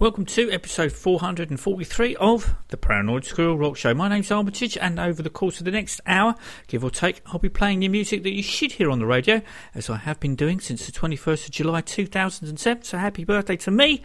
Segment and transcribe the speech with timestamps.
[0.00, 3.94] Welcome to episode 443 of the Paranoid Squirrel Rock Show.
[3.94, 6.36] My name's Armitage, and over the course of the next hour,
[6.68, 9.42] give or take, I'll be playing you music that you should hear on the radio,
[9.74, 12.84] as I have been doing since the 21st of July 2007.
[12.84, 14.04] So happy birthday to me,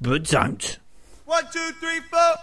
[0.00, 0.78] but don't.
[1.26, 2.36] One, two, three, four.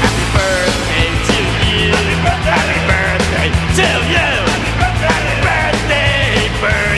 [0.00, 1.36] Happy birthday to
[1.68, 1.92] you.
[2.48, 4.30] Happy birthday to you.
[4.80, 6.95] Happy birthday, Bernsey.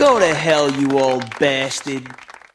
[0.00, 2.08] Go to hell, you old bastard.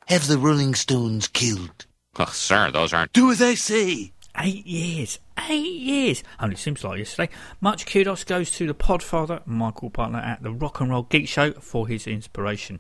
[0.08, 1.86] Have the Rolling Stones killed.
[2.18, 3.14] Oh, sir, those aren't.
[3.14, 4.14] Do as I say.
[4.40, 5.20] Eight years.
[5.48, 6.24] Eight years.
[6.40, 7.32] Only seems like yesterday.
[7.62, 11.52] Much kudos goes to the podfather, Michael Butler, at the Rock and Roll Geek Show
[11.52, 12.80] for his inspiration.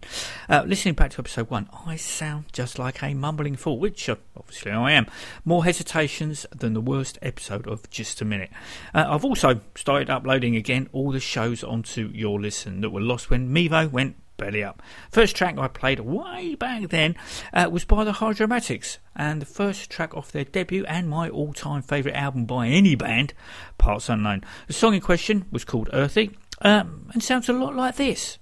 [0.49, 4.15] Uh, listening back to episode one, I sound just like a mumbling fool, which uh,
[4.35, 5.05] obviously I am.
[5.45, 8.49] More hesitations than the worst episode of Just a Minute.
[8.95, 13.29] Uh, I've also started uploading again all the shows onto Your Listen that were lost
[13.29, 14.81] when Mevio went belly up.
[15.11, 17.15] First track I played way back then
[17.53, 21.53] uh, was by the Hydromatics, and the first track off their debut and my all
[21.53, 23.33] time favourite album by any band,
[23.77, 24.43] Parts Unknown.
[24.67, 28.37] The song in question was called Earthy um, and sounds a lot like this.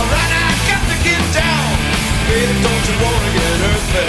[0.00, 1.76] But right now I got to get down.
[2.24, 4.08] Baby, don't you wanna get earthy?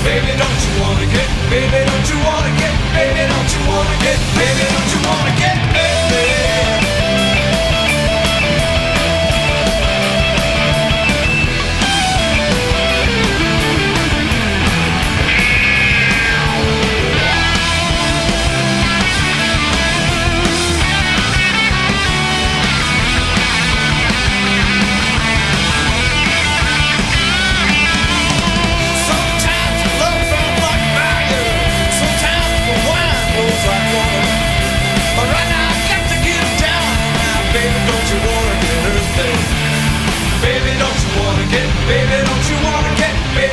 [0.00, 4.16] Baby, don't you wanna get, baby, don't you wanna get, baby, don't you wanna get,
[4.32, 5.77] baby, don't you wanna get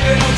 [0.06, 0.35] Even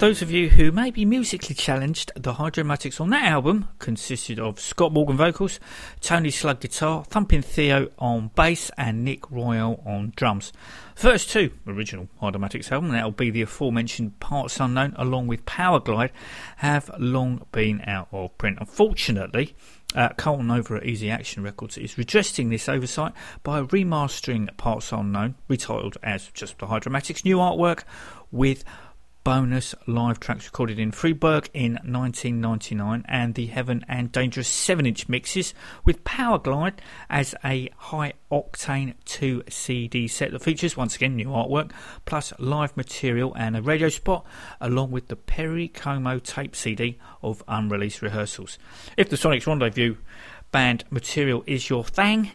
[0.00, 4.58] those of you who may be musically challenged, the Hydromatics on that album consisted of
[4.58, 5.60] Scott Morgan vocals,
[6.00, 10.54] Tony Slug guitar, Thumping Theo on bass, and Nick Royale on drums.
[10.94, 16.12] First two original Hydromatics album, that'll be the aforementioned Parts Unknown along with Power Glide,
[16.56, 18.56] have long been out of print.
[18.58, 19.54] Unfortunately,
[19.94, 23.12] uh, Carlton over at Easy Action Records is redressing this oversight
[23.42, 27.82] by remastering Parts Unknown, retitled as just the Hydromatics, new artwork
[28.32, 28.64] with
[29.22, 35.08] bonus live tracks recorded in Freiburg in 1999 and the Heaven and Dangerous 7 inch
[35.08, 35.52] mixes
[35.84, 36.80] with Power Glide
[37.10, 41.72] as a high octane 2 CD set that features once again new artwork
[42.06, 44.24] plus live material and a radio spot
[44.60, 48.58] along with the Perry Como tape CD of unreleased rehearsals.
[48.96, 49.96] If the Sonics Rendezvous
[50.50, 52.32] band material is your thing,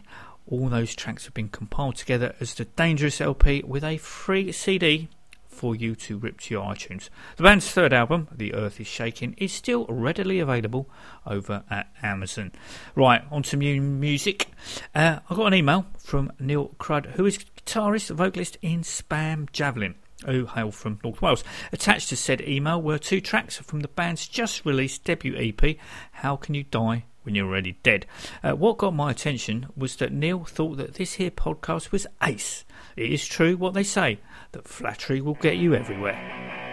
[0.48, 5.08] all those tracks have been compiled together as the Dangerous LP with a free CD
[5.56, 7.08] for you to rip to your iTunes.
[7.36, 10.88] The band's third album, The Earth is Shaking, is still readily available
[11.26, 12.52] over at Amazon.
[12.94, 14.48] Right, on to new music.
[14.94, 19.94] Uh, I got an email from Neil Crud, who is guitarist, vocalist in Spam Javelin
[20.24, 21.44] who hail from North Wales.
[21.72, 25.76] Attached to said email were two tracks from the band's just released debut EP,
[26.10, 28.06] How Can You Die When You're Already Dead.
[28.42, 32.64] Uh, what got my attention was that Neil thought that this here podcast was ace.
[32.96, 34.18] It is true what they say,
[34.56, 36.65] that flattery will get you everywhere.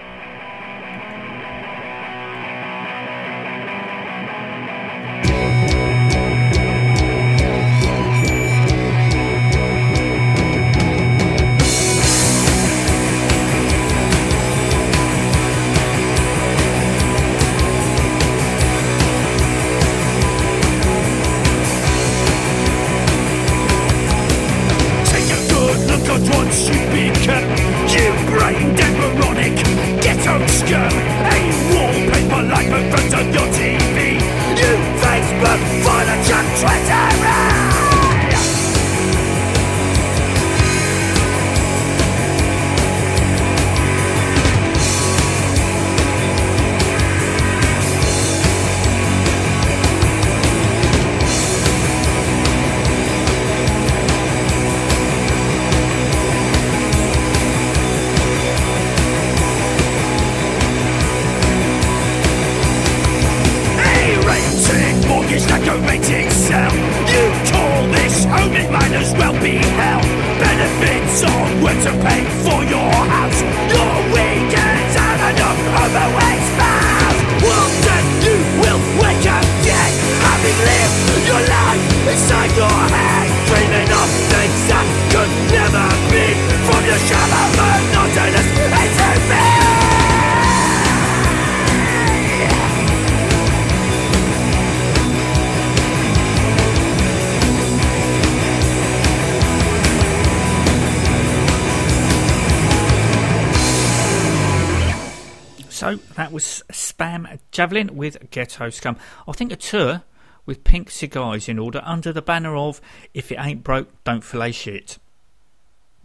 [107.54, 108.98] Javelin with Ghetto Scum.
[109.28, 110.04] I think a tour
[110.46, 112.82] with pink cigars in order under the banner of
[113.14, 114.98] If it ain't broke, don't fillet shit.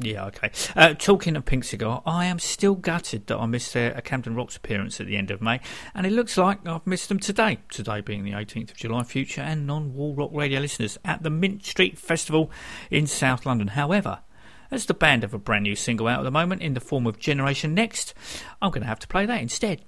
[0.00, 0.52] Yeah, okay.
[0.76, 4.36] Uh, talking of Pink Cigar, I am still gutted that I missed their uh, Camden
[4.36, 5.58] Rocks appearance at the end of May,
[5.92, 7.58] and it looks like I've missed them today.
[7.68, 11.64] Today being the 18th of July, future and non-wall rock radio listeners at the Mint
[11.64, 12.48] Street Festival
[12.92, 13.68] in South London.
[13.68, 14.20] However,
[14.70, 17.04] as the band have a brand new single out at the moment in the form
[17.04, 18.14] of Generation Next,
[18.62, 19.82] I'm going to have to play that instead.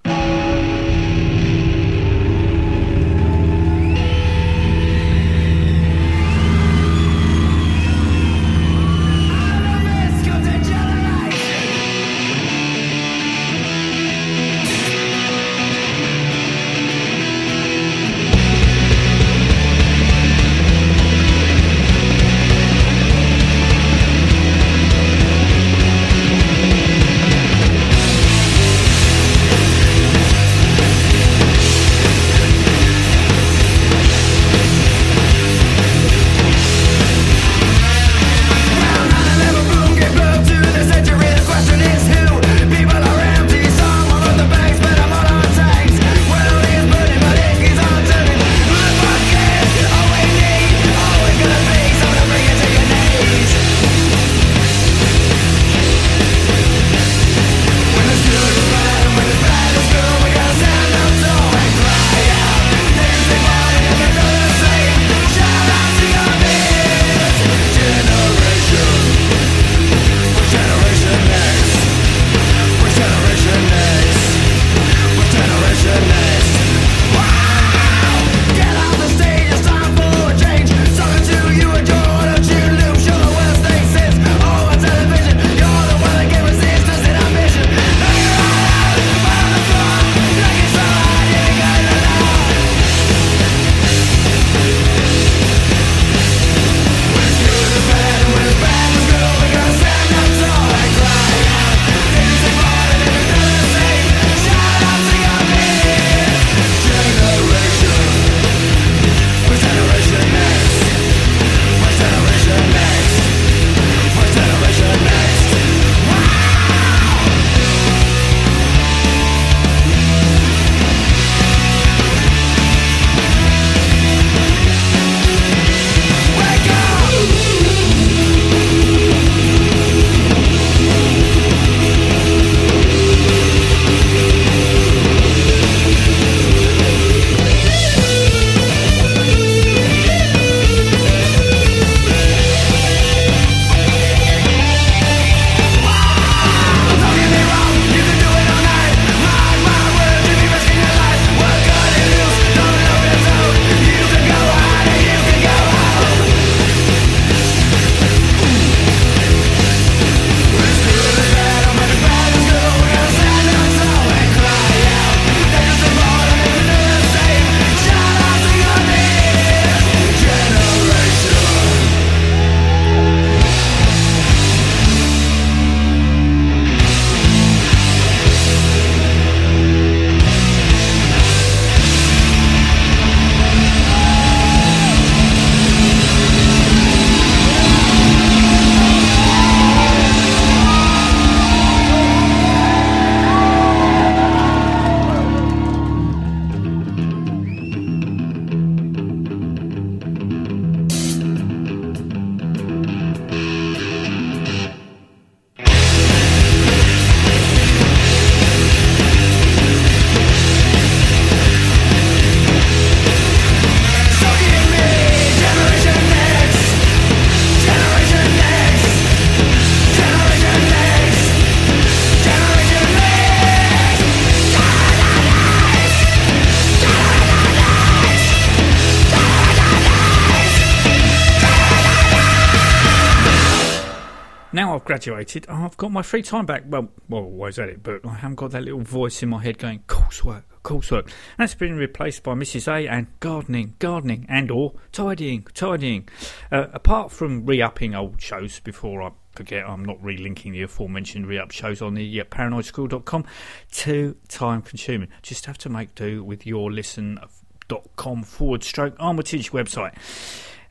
[235.06, 236.64] Now I've I've got my free time back.
[236.66, 239.58] Well, well, always at it, but I haven't got that little voice in my head
[239.58, 241.10] going, coursework, coursework.
[241.38, 242.68] That's been replaced by Mrs.
[242.68, 246.08] A and gardening, gardening, and or tidying, tidying.
[246.52, 251.50] Uh, apart from re-upping old shows before I forget, I'm not relinking the aforementioned re-up
[251.50, 253.24] shows on the uh, paranoidsquirrel.com.
[253.70, 255.08] Too time consuming.
[255.22, 259.94] Just have to make do with your listen.com forward stroke Armitage website.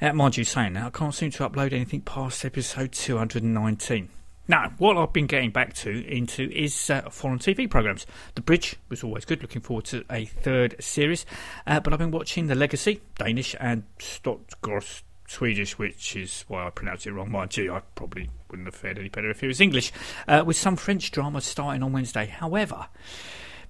[0.01, 4.09] Uh, mind you saying that, I can't seem to upload anything past episode 219.
[4.49, 8.07] Now, what I've been getting back to into is uh, foreign TV programs.
[8.33, 9.43] The Bridge was always good.
[9.43, 11.23] Looking forward to a third series,
[11.67, 16.71] uh, but I've been watching The Legacy, Danish, and Stottgross, Swedish, which is why I
[16.71, 17.31] pronounced it wrong.
[17.31, 19.91] Mind you, I probably wouldn't have fared any better if it was English.
[20.27, 22.25] Uh, with some French dramas starting on Wednesday.
[22.25, 22.87] However,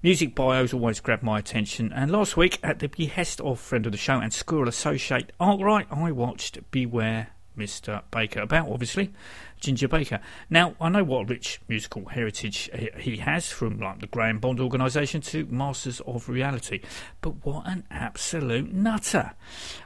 [0.02, 3.92] Music bios always grab my attention, and last week, at the behest of friend of
[3.92, 8.02] the show and Squirrel Associate Arkwright, I watched Beware Mr.
[8.10, 9.12] Baker, about obviously
[9.60, 10.20] Ginger Baker.
[10.48, 14.60] Now, I know what a rich musical heritage he- has from like the Graham Bond
[14.60, 16.80] organisation to Masters of Reality,
[17.20, 19.32] but what an absolute nutter!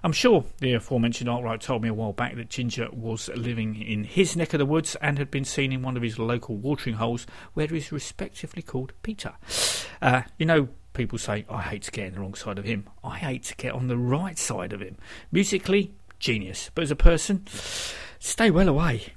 [0.02, 4.04] I'm sure the aforementioned Arkwright told me a while back that Ginger was living in
[4.04, 6.96] his neck of the woods and had been seen in one of his local watering
[6.96, 9.32] holes where he is respectively called Peter.
[10.00, 12.88] Uh, you know, people say, I hate to get on the wrong side of him.
[13.02, 14.96] I hate to get on the right side of him.
[15.32, 15.92] Musically,
[16.24, 16.70] genius.
[16.74, 17.46] But as a person,
[18.18, 19.12] stay well away.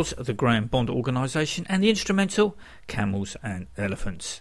[0.00, 4.40] Was the Graham Bond organisation, and the instrumental Camels and Elephants.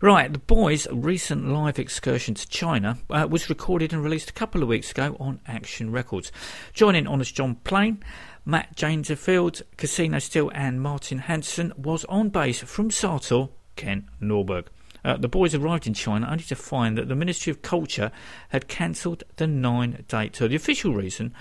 [0.00, 4.62] Right, the boys' recent live excursion to China uh, was recorded and released a couple
[4.62, 6.32] of weeks ago on Action Records.
[6.72, 8.02] Joining Honest John Plain,
[8.46, 14.68] Matt Dangerfield, Casino Steel, and Martin Hanson was on bass from Sator, Kent Norberg.
[15.04, 18.10] Uh, the boys arrived in China only to find that the Ministry of Culture
[18.48, 20.48] had cancelled the nine date tour.
[20.48, 21.34] The official reason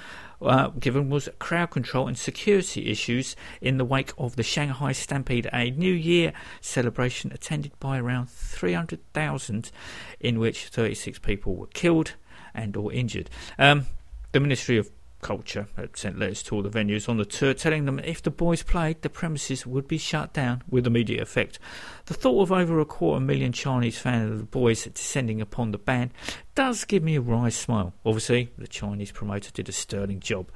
[0.46, 5.50] uh, given was crowd control and security issues in the wake of the Shanghai Stampede,
[5.52, 9.72] a New Year celebration attended by around 300,000,
[10.20, 12.14] in which 36 people were killed
[12.54, 13.30] and or injured.
[13.58, 13.86] Um,
[14.32, 14.90] the Ministry of
[15.26, 18.30] Culture had sent letters to all the venues on the tour telling them if the
[18.30, 21.58] boys played, the premises would be shut down with immediate effect.
[22.06, 25.80] The thought of over a quarter million Chinese fans of the boys descending upon the
[25.80, 26.12] band
[26.54, 27.96] does give me a wry smile.
[28.06, 30.52] Obviously, the Chinese promoter did a sterling job.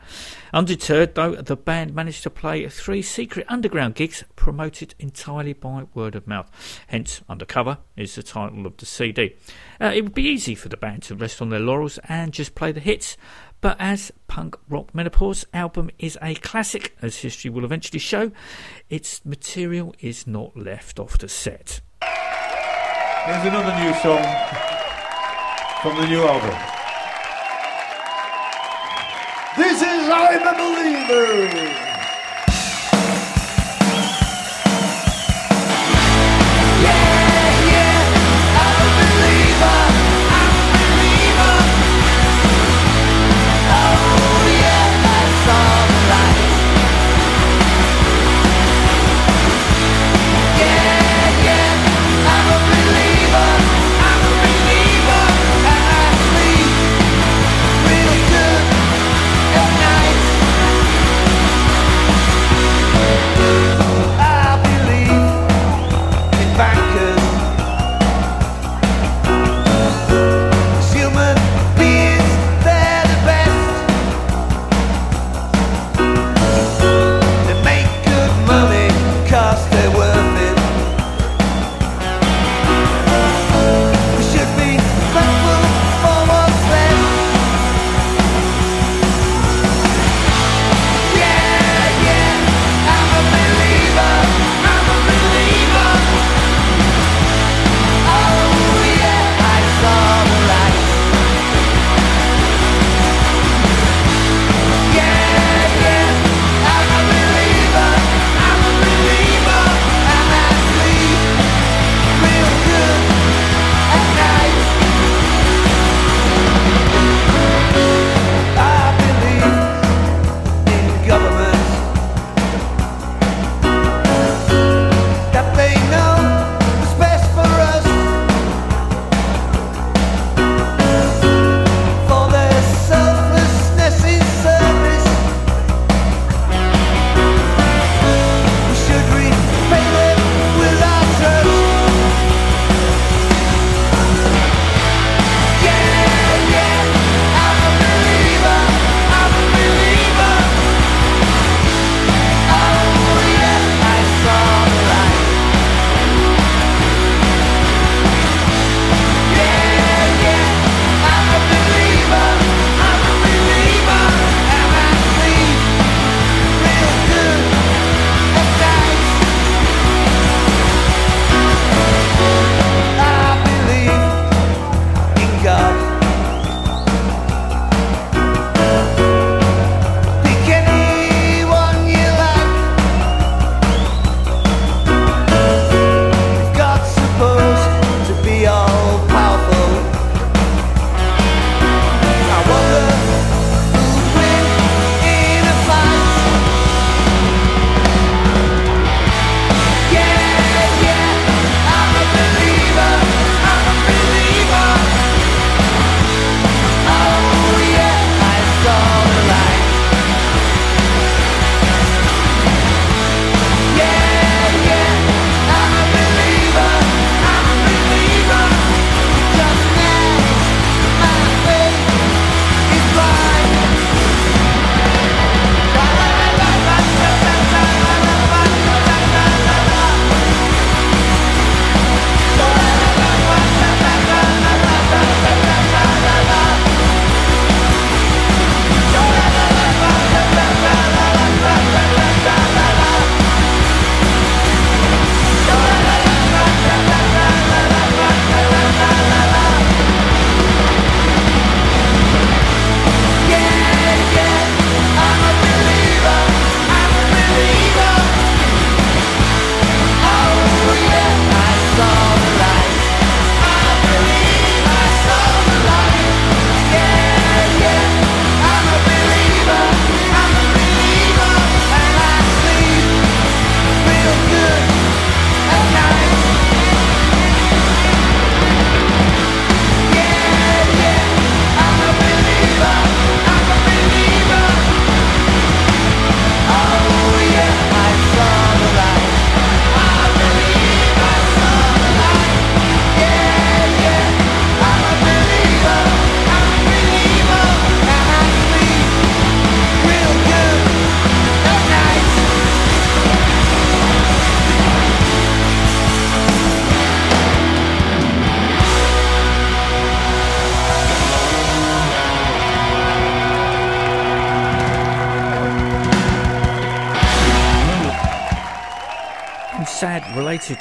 [0.53, 6.13] Undeterred, though, the band managed to play three secret underground gigs promoted entirely by word
[6.13, 6.79] of mouth.
[6.85, 9.35] Hence, Undercover is the title of the CD.
[9.81, 12.53] Uh, it would be easy for the band to rest on their laurels and just
[12.53, 13.17] play the hits.
[13.61, 18.31] But as Punk Rock Menopause album is a classic, as history will eventually show,
[18.89, 21.81] its material is not left off the set.
[23.25, 24.23] Here's another new song
[25.81, 26.57] from the new album.
[29.57, 31.88] This is I'm a Believer.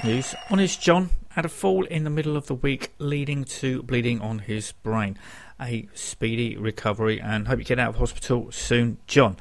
[0.09, 0.35] News.
[0.49, 4.39] Honest John had a fall in the middle of the week, leading to bleeding on
[4.39, 5.19] his brain.
[5.61, 9.37] A speedy recovery and hope you get out of hospital soon, John.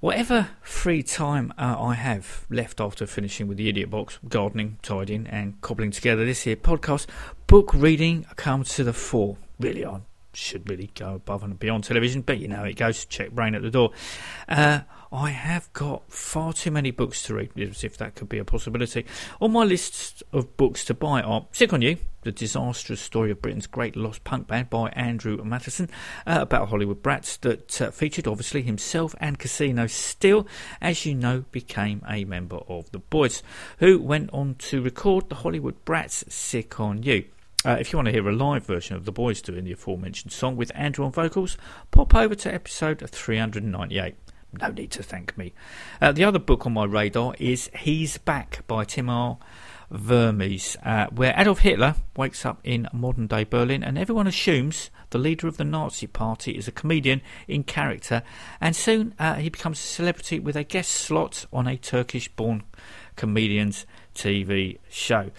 [0.00, 5.28] Whatever free time uh, I have left after finishing with the Idiot Box, gardening, tidying,
[5.28, 7.06] and cobbling together this here podcast,
[7.46, 9.36] book reading comes to the fore.
[9.60, 10.00] Really, I
[10.32, 13.04] should really go above and beyond television, but you know it goes.
[13.04, 13.92] Check brain at the door.
[14.48, 18.44] Uh, I have got far too many books to read, if that could be a
[18.44, 19.06] possibility.
[19.40, 23.40] On my list of books to buy are Sick on You, The Disastrous Story of
[23.40, 25.88] Britain's Great Lost Punk Band by Andrew Matheson,
[26.26, 30.46] uh, about Hollywood brats that uh, featured obviously himself and Casino Steel,
[30.80, 33.42] as you know, became a member of the Boys,
[33.78, 37.24] who went on to record the Hollywood Brats Sick on You.
[37.64, 40.32] Uh, if you want to hear a live version of the boys doing the aforementioned
[40.32, 41.58] song with Andrew on vocals,
[41.90, 44.14] pop over to episode 398.
[44.52, 45.52] No need to thank me.
[46.00, 49.36] Uh, the other book on my radar is He's Back by Timur
[49.90, 55.18] Vermes, uh, where Adolf Hitler wakes up in modern day Berlin and everyone assumes the
[55.18, 58.22] leader of the Nazi party is a comedian in character,
[58.60, 62.64] and soon uh, he becomes a celebrity with a guest slot on a Turkish born
[63.16, 65.30] comedian's TV show.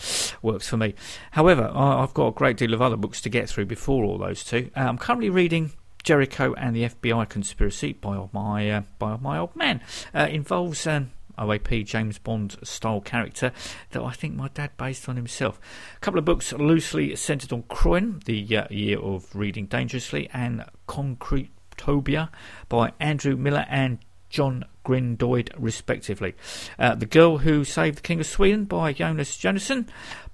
[0.42, 0.96] Works for me.
[1.32, 4.44] However, I've got a great deal of other books to get through before all those
[4.44, 4.72] two.
[4.76, 5.72] Uh, I'm currently reading
[6.04, 9.82] Jericho and the FBI Conspiracy by my uh, by my old man.
[10.14, 13.52] Uh, involves an OAP James Bond style character
[13.92, 15.60] that I think my dad based on himself.
[15.96, 20.66] A couple of books loosely centered on Croydon, the uh, year of reading dangerously, and
[20.88, 22.30] Concretopia
[22.68, 26.36] by Andrew Miller and John Grindrod, respectively.
[26.78, 29.88] Uh, the Girl Who Saved the King of Sweden by Jonas Jonasson,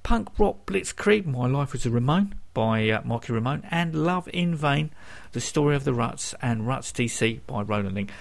[0.04, 4.89] Punk Rock Blitzkrieg, My Life as a Ramone by uh, Ramone, and Love in Vain,
[5.34, 8.12] The Story of the Ruts and Ruts DC by Roland Link.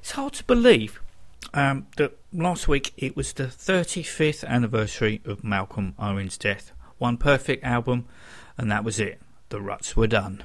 [0.00, 1.00] It's hard to believe
[1.54, 6.72] um, that last week it was the 35th anniversary of Malcolm Owen's death.
[6.98, 8.04] One perfect album,
[8.58, 9.20] and that was it.
[9.48, 10.44] The Ruts were done.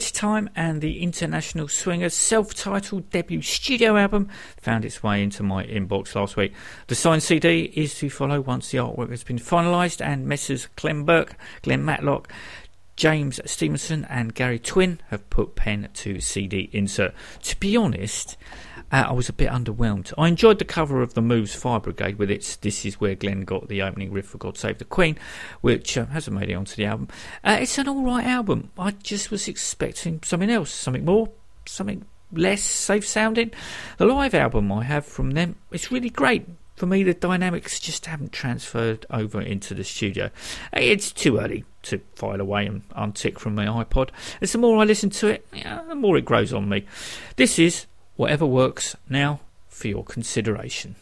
[0.00, 4.28] Time and the International Swingers self titled debut studio album
[4.60, 6.52] found its way into my inbox last week.
[6.88, 10.68] The signed CD is to follow once the artwork has been finalised, and Messrs.
[10.76, 12.32] Clem Burke, Glen Matlock,
[12.96, 17.12] James Stevenson and Gary Twinn have put pen to CD insert.
[17.42, 18.36] To be honest,
[18.94, 20.12] uh, I was a bit underwhelmed.
[20.16, 23.40] I enjoyed the cover of the Moves Fire Brigade with its This Is Where Glen
[23.40, 25.18] Got the Opening Riff for God Save the Queen,
[25.62, 27.08] which uh, hasn't made it onto the album.
[27.42, 28.70] Uh, it's an alright album.
[28.78, 31.28] I just was expecting something else, something more,
[31.66, 33.50] something less safe sounding.
[33.98, 36.46] The live album I have from them, it's really great.
[36.76, 40.30] For me, the dynamics just haven't transferred over into the studio.
[40.72, 44.10] It's too early to file away and untick from my iPod.
[44.40, 46.86] And the more I listen to it, yeah, the more it grows on me.
[47.36, 50.96] This is whatever works now for your consideration.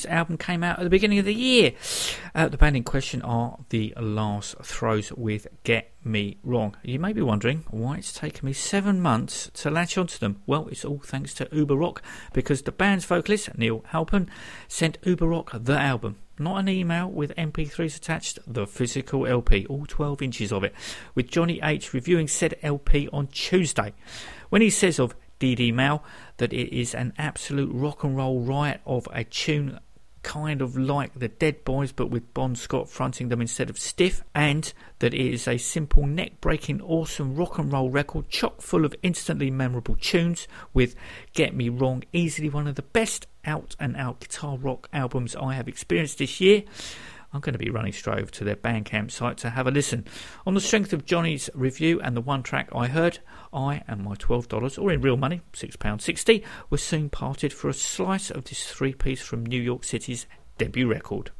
[0.00, 1.72] Whose album came out at the beginning of the year.
[2.34, 6.74] Uh, the band in question are The Last Throes with Get Me Wrong.
[6.82, 10.40] You may be wondering why it's taken me seven months to latch onto them.
[10.46, 14.30] Well, it's all thanks to Uber Rock because the band's vocalist, Neil Halpin,
[14.68, 16.16] sent Uber Rock the album.
[16.38, 20.74] Not an email with MP3s attached, the physical LP, all 12 inches of it,
[21.14, 23.92] with Johnny H reviewing said LP on Tuesday.
[24.48, 26.04] When he says of DD Mal
[26.36, 29.80] that it is an absolute rock and roll riot of a tune
[30.22, 34.22] kind of like the Dead Boys but with Bon Scott fronting them instead of Stiv
[34.34, 38.84] and that it is a simple neck breaking awesome rock and roll record chock full
[38.84, 40.94] of instantly memorable tunes with
[41.32, 45.54] Get Me Wrong easily one of the best out and out guitar rock albums I
[45.54, 46.62] have experienced this year.
[47.32, 50.04] I'm going to be running straight over to their Bandcamp site to have a listen.
[50.46, 53.20] On the strength of Johnny's review and the one track I heard,
[53.52, 58.30] I and my $12, or in real money, £6.60, were soon parted for a slice
[58.30, 60.26] of this three piece from New York City's
[60.58, 61.30] debut record.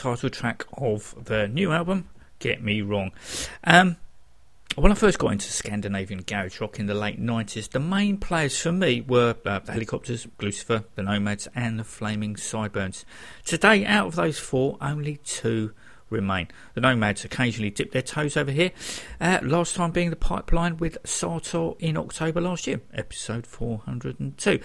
[0.00, 3.12] Title track of the new album, Get Me Wrong.
[3.64, 3.98] Um,
[4.74, 8.58] when I first got into Scandinavian garage rock in the late 90s, the main players
[8.58, 13.04] for me were uh, the Helicopters, Lucifer, the Nomads, and the Flaming Sideburns.
[13.44, 15.74] Today, out of those four, only two
[16.08, 16.48] remain.
[16.72, 18.72] The Nomads occasionally dip their toes over here,
[19.20, 24.60] uh, last time being the pipeline with Sator in October last year, episode 402.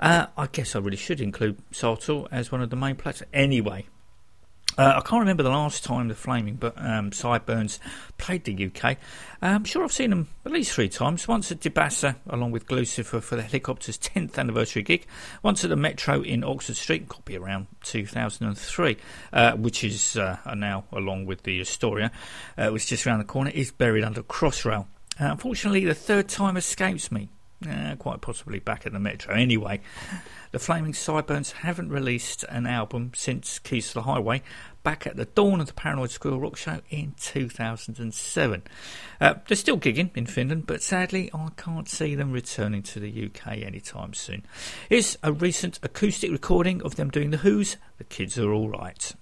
[0.00, 3.22] Uh, I guess I really should include Sator as one of the main players.
[3.34, 3.84] Anyway,
[4.78, 7.78] uh, I can't remember the last time the Flaming um, Sideburns
[8.16, 8.84] played the UK.
[8.84, 11.28] Uh, I'm sure I've seen them at least three times.
[11.28, 15.06] Once at Debassa, along with Lucifer for the Helicopters' 10th anniversary gig.
[15.42, 18.96] Once at the Metro in Oxford Street, be around 2003,
[19.32, 22.10] uh, which is uh, now, along with the Astoria,
[22.56, 24.86] uh, which is just around the corner, is buried under Crossrail.
[25.20, 27.28] Uh, unfortunately, the third time escapes me.
[28.00, 29.34] Quite possibly back at the Metro.
[29.36, 29.80] Anyway,
[30.52, 34.42] the Flaming Sideburns haven't released an album since Keys to the Highway
[34.82, 38.62] back at the dawn of the Paranoid Squirrel Rock Show in 2007.
[39.18, 43.24] Uh, they're still gigging in Finland, but sadly I can't see them returning to the
[43.26, 44.44] UK anytime soon.
[44.90, 49.14] Here's a recent acoustic recording of them doing The Who's The Kids Are Alright.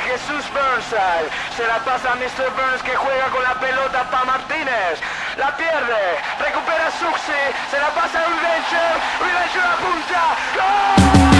[0.00, 1.30] Jesús Burnside.
[1.56, 2.50] Se la pasa a Mr.
[2.56, 5.00] Burns que juega con la pelota para Martínez.
[5.36, 6.18] La pierde.
[6.40, 7.42] Recupera Suxi.
[7.70, 8.94] Se la pasa a Urgencher.
[9.20, 10.22] Urgencher apunta.
[10.56, 11.33] ¡Gol!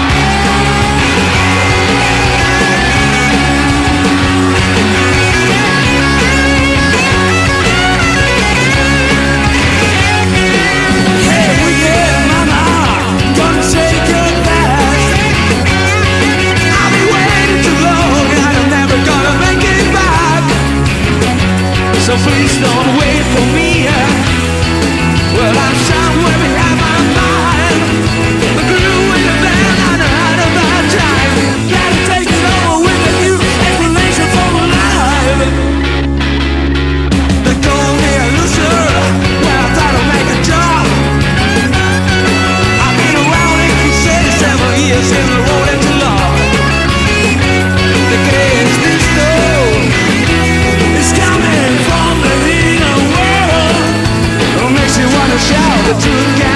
[22.23, 23.74] please don't wait for me.
[55.85, 56.54] the truth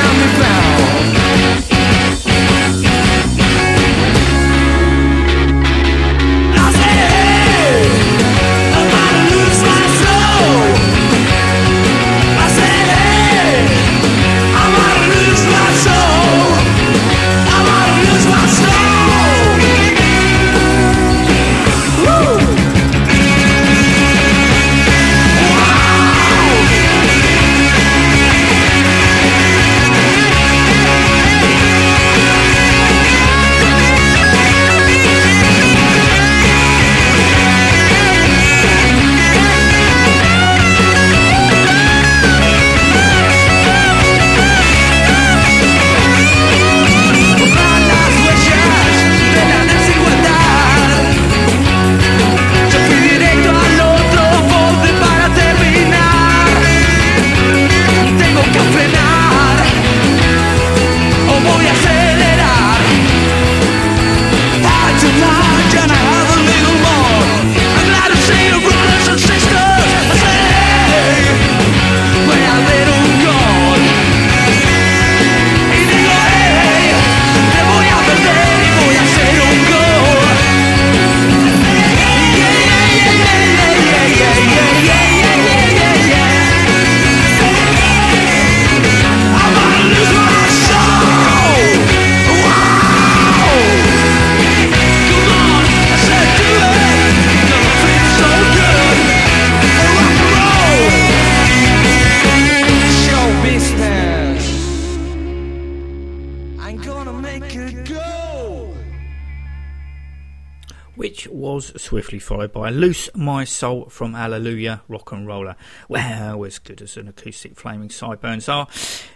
[112.08, 115.56] swiftly followed by Loose My Soul from Hallelujah Rock and Roller.
[115.90, 118.66] Well, as good as an acoustic flaming sideburns are,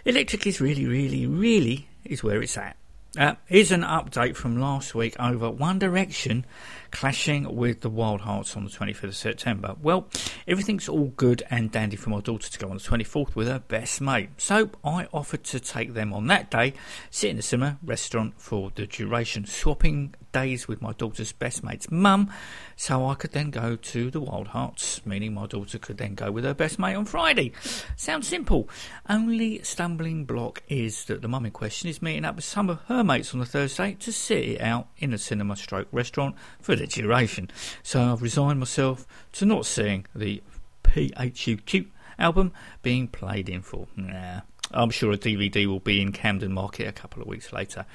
[0.05, 2.77] electric is really, really, really is where it's at.
[3.17, 6.45] Uh, here's an update from last week over One Direction
[6.93, 9.75] clashing with the Wild Hearts on the 25th of September.
[9.81, 10.07] Well,
[10.47, 13.59] everything's all good and dandy for my daughter to go on the 24th with her
[13.59, 14.29] best mate.
[14.37, 16.73] So I offered to take them on that day,
[17.09, 21.89] sit in the cinema restaurant for the duration, swapping days with my daughter's best mate's
[21.89, 22.29] mum,
[22.75, 26.31] so I could then go to the Wild Hearts, meaning my daughter could then go
[26.31, 27.53] with her best mate on Friday.
[27.95, 28.67] Sounds simple.
[29.07, 32.79] Only stumbling block is that the mum in question is meeting up with some of
[32.87, 36.75] her mates on the Thursday to sit it out in a cinema stroke restaurant for
[36.89, 37.49] duration.
[37.81, 40.41] So I've resigned myself to not seeing the
[40.83, 41.87] PHUQ
[42.19, 43.87] album being played in full.
[43.95, 44.41] Nah.
[44.71, 47.85] I'm sure a DVD will be in Camden Market a couple of weeks later.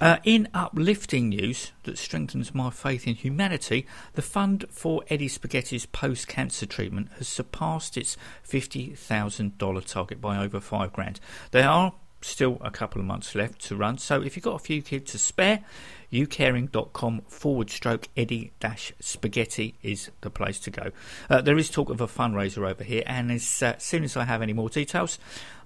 [0.00, 5.86] Uh, in uplifting news that strengthens my faith in humanity, the fund for Eddie Spaghetti's
[5.86, 8.16] post cancer treatment has surpassed its
[8.48, 11.18] $50,000 target by over five grand.
[11.50, 14.58] There are still a couple of months left to run, so if you've got a
[14.58, 15.64] few kids to spare,
[16.12, 20.90] youcaring.com forward stroke Eddie dash spaghetti is the place to go.
[21.28, 24.24] Uh, there is talk of a fundraiser over here, and as uh, soon as I
[24.24, 25.18] have any more details,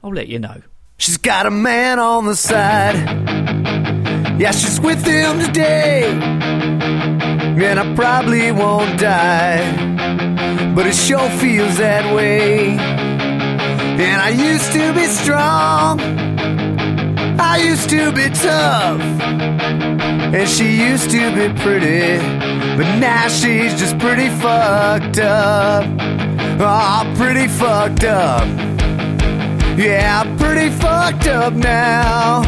[0.02, 0.62] I'll let you know.
[0.98, 2.94] She's got a man on the side.
[4.38, 6.10] Yeah, she's with him today.
[6.12, 10.74] And I probably won't die.
[10.74, 12.70] But it sure feels that way.
[12.70, 16.21] And I used to be strong.
[17.38, 19.00] I used to be tough.
[20.34, 22.18] And she used to be pretty.
[22.76, 25.84] But now she's just pretty fucked up.
[26.60, 28.46] Oh, pretty fucked up.
[29.76, 32.42] Yeah, pretty fucked up now.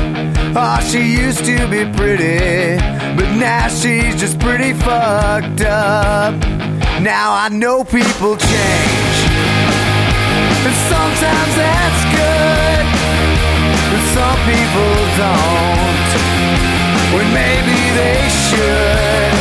[0.57, 2.76] Oh, she used to be pretty,
[3.16, 6.35] but now she's just pretty fucked up.
[7.03, 9.16] Now I know people change,
[10.62, 12.84] and sometimes that's good,
[14.15, 16.11] some people don't.
[17.11, 19.35] When maybe they should,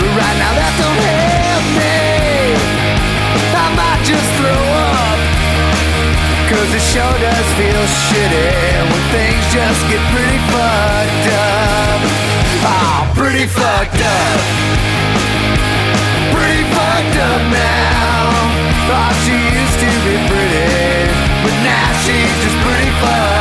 [0.00, 2.56] but right now that don't help me.
[3.52, 4.64] I might just throw
[4.96, 5.18] up.
[6.48, 8.48] Cause it sure does feel shitty
[8.88, 12.00] when things just get pretty fucked up.
[12.64, 14.40] Oh, pretty fucked up.
[16.32, 18.24] Pretty fucked up now.
[18.88, 21.12] Oh, she used to be pretty,
[21.44, 23.33] but now she's just pretty fucked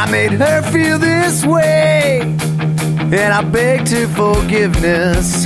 [0.00, 5.44] I made her feel this way, and I begged her forgiveness.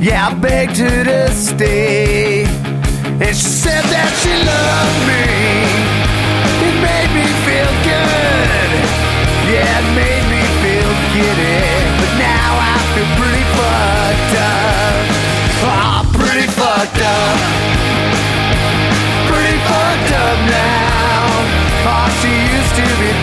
[0.00, 5.28] Yeah, I begged her to stay, and she said that she loved me.
[6.66, 8.70] It made me feel good.
[9.52, 11.60] Yeah, it made me feel giddy,
[12.00, 14.96] but now I feel pretty fucked up.
[15.68, 17.76] Oh, pretty fucked up
[19.28, 20.85] pretty fucked up now.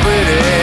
[0.03, 0.62] Pretty,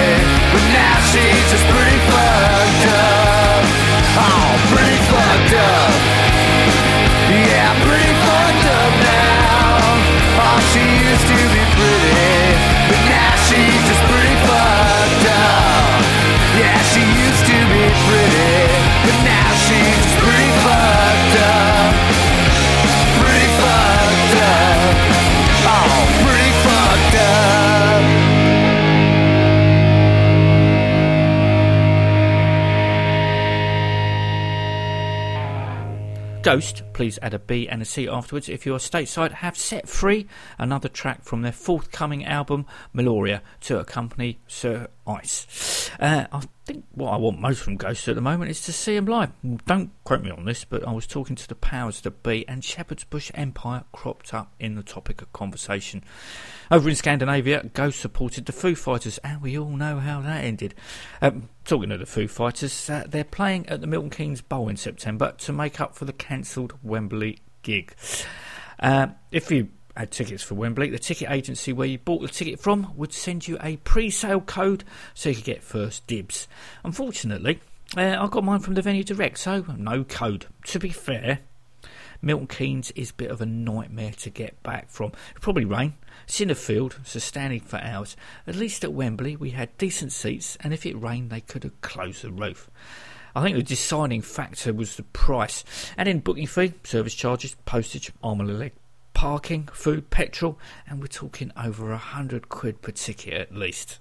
[36.42, 39.86] Ghost, please add a B and a C afterwards if you are stateside, have set
[39.86, 40.26] free
[40.58, 42.64] another track from their forthcoming album,
[42.94, 45.90] Meliora, to accompany Sir Ice.
[46.00, 46.24] Uh,
[46.64, 49.30] think what I want most from Ghost at the moment is to see them live.
[49.66, 52.64] Don't quote me on this, but I was talking to the powers that be, and
[52.64, 56.04] Shepherd's Bush Empire cropped up in the topic of conversation.
[56.70, 60.74] Over in Scandinavia, Ghost supported the Foo Fighters, and we all know how that ended.
[61.20, 64.76] Um, talking of the Foo Fighters, uh, they're playing at the Milton Keynes Bowl in
[64.76, 67.94] September to make up for the cancelled Wembley gig.
[68.78, 72.60] Uh, if you had tickets for Wembley, the ticket agency where you bought the ticket
[72.60, 74.84] from would send you a pre sale code
[75.14, 76.48] so you could get first dibs.
[76.84, 77.60] Unfortunately,
[77.96, 80.46] Uh, I got mine from the venue direct, so no code.
[80.66, 81.40] To be fair,
[82.22, 85.10] Milton Keynes is a bit of a nightmare to get back from.
[85.30, 85.94] It'll probably rain.
[86.24, 88.16] It's in the field, so standing for hours.
[88.46, 91.80] At least at Wembley, we had decent seats, and if it rained, they could have
[91.80, 92.70] closed the roof.
[93.34, 95.64] I think the deciding factor was the price.
[95.96, 98.72] And in booking fee, service charges, postage, arm and a leg,
[99.20, 100.58] parking, food, petrol,
[100.88, 103.98] and we're talking over a hundred quid per ticket at least.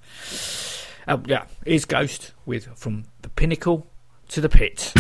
[1.10, 3.86] Oh yeah, here's Ghost with From the Pinnacle
[4.30, 4.94] to the Pit.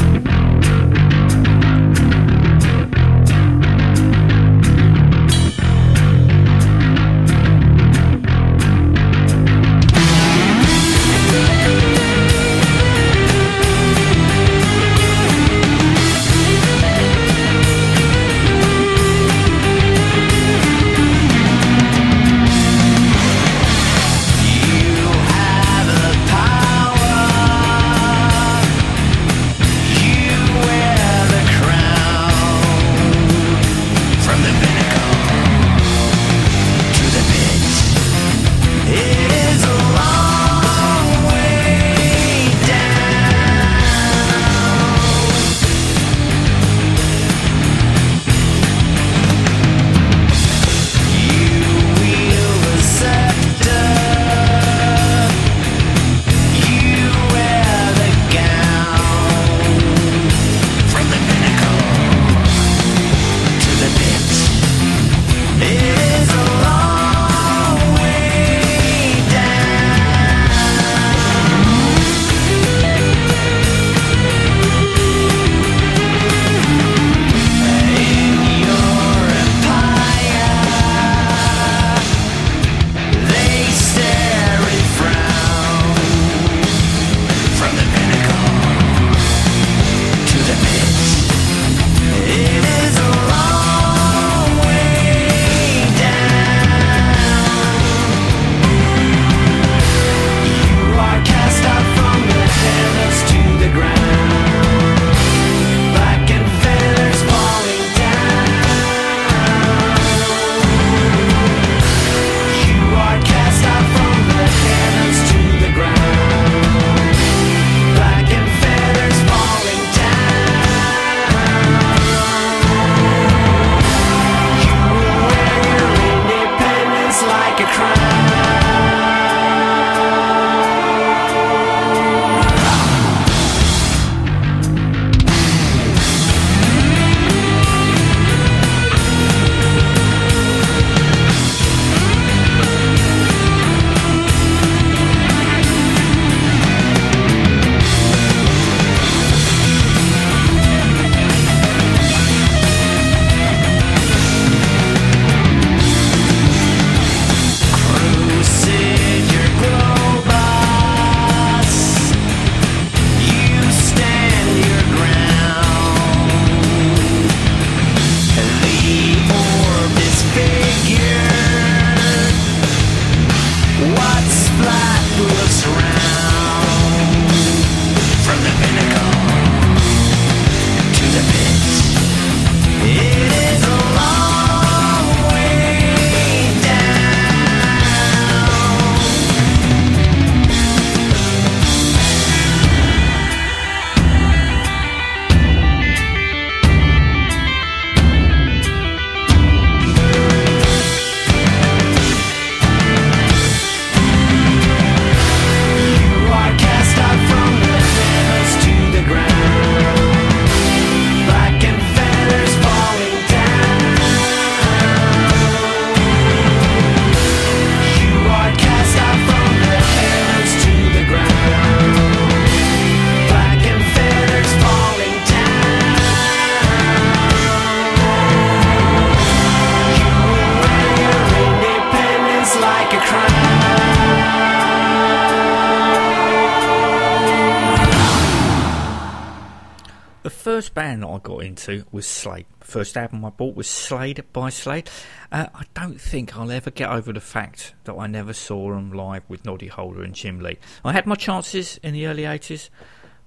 [241.99, 242.45] Was Slade.
[242.61, 244.89] First album I bought was Slade by Slade.
[245.33, 248.93] Uh, I don't think I'll ever get over the fact that I never saw them
[248.93, 250.57] live with Noddy Holder and Jim Lea.
[250.85, 252.69] I had my chances in the early 80s,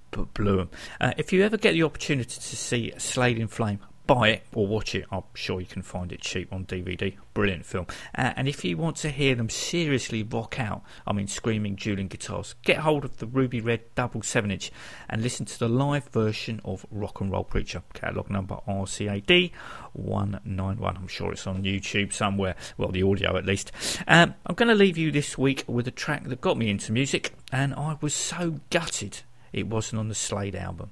[0.09, 0.71] but blew them.
[0.99, 4.67] Uh, if you ever get the opportunity to see Slade in Flame, buy it or
[4.67, 5.05] watch it.
[5.11, 7.15] I'm sure you can find it cheap on DVD.
[7.33, 7.87] Brilliant film.
[8.15, 12.07] Uh, and if you want to hear them seriously rock out, I mean screaming dueling
[12.07, 14.71] guitars, get hold of the ruby red double seven inch
[15.09, 19.51] and listen to the live version of Rock and Roll Preacher, catalogue number RCAD
[19.93, 20.97] one nine one.
[20.97, 22.55] I'm sure it's on YouTube somewhere.
[22.77, 23.71] Well, the audio at least.
[24.07, 26.91] Um, I'm going to leave you this week with a track that got me into
[26.91, 29.21] music, and I was so gutted.
[29.51, 30.91] It wasn't on the Slade album.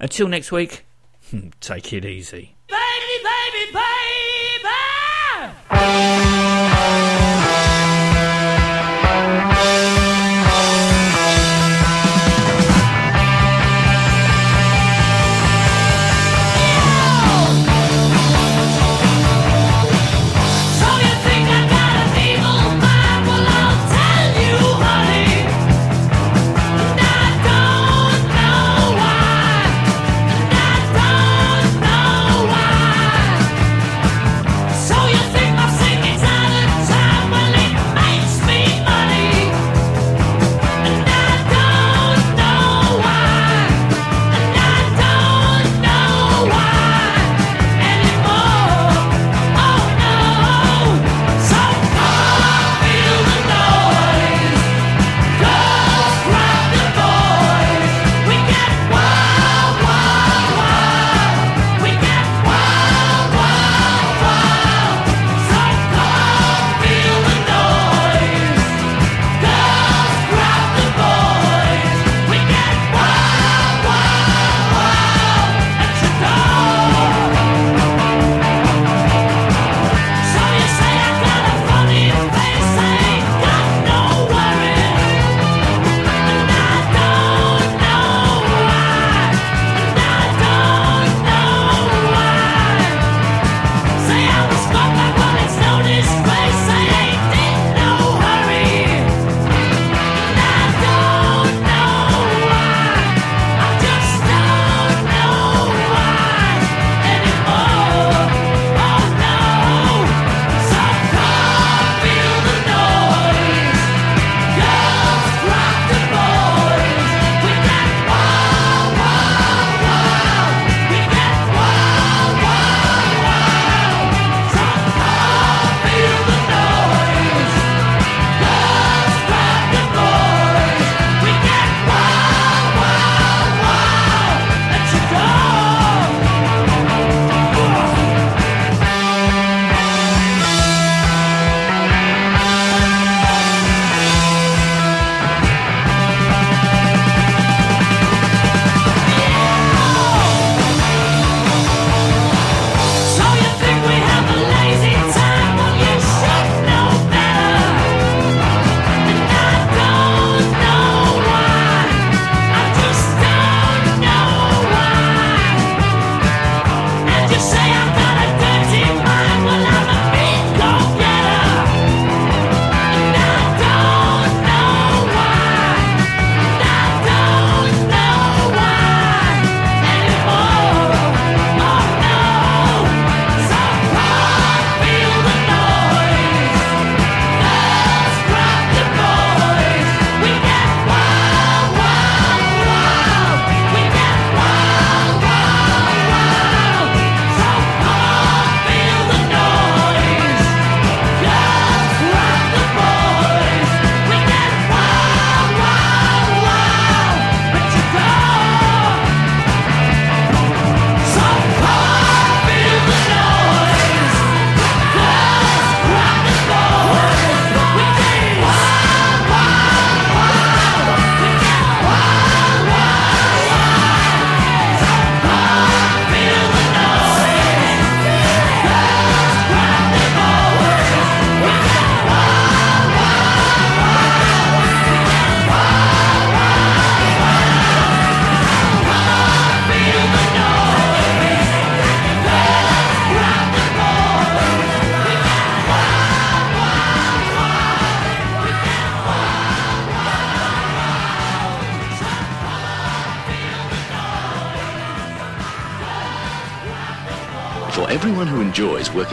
[0.00, 0.84] Until next week,
[1.30, 2.56] Hmm, take it easy.
[2.66, 3.72] Baby, baby,
[5.70, 6.69] baby!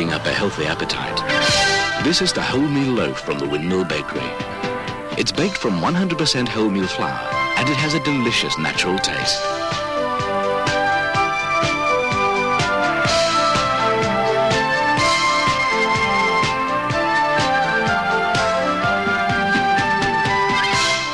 [0.06, 1.18] up a healthy appetite.
[2.04, 4.30] This is the wholemeal loaf from the Windmill Bakery.
[5.18, 7.18] It's baked from 100% wholemeal flour
[7.58, 9.42] and it has a delicious natural taste.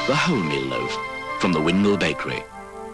[0.07, 2.43] The wholemeal loaf from the Windmill Bakery.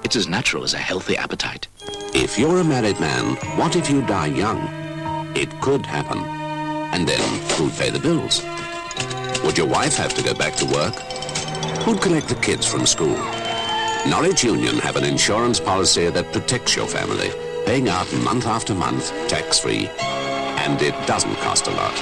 [0.03, 1.67] It's as natural as a healthy appetite.
[2.13, 4.88] If you're a married man, what if you die young?
[5.39, 6.17] It could happen.
[6.93, 7.21] And then
[7.51, 8.43] who'd pay the bills?
[9.45, 10.95] Would your wife have to go back to work?
[11.83, 13.17] Who'd collect the kids from school?
[14.05, 17.29] Norwich Union have an insurance policy that protects your family,
[17.65, 19.87] paying out month after month, tax-free.
[19.87, 21.93] And it doesn't cost a lot.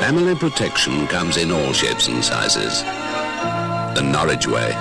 [0.00, 2.82] Family protection comes in all shapes and sizes.
[3.94, 4.75] The Norwich way.